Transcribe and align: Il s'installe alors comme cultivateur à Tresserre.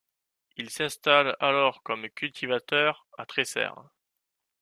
Il 0.57 0.71
s'installe 0.71 1.35
alors 1.39 1.83
comme 1.83 2.09
cultivateur 2.09 3.05
à 3.19 3.27
Tresserre. 3.27 3.87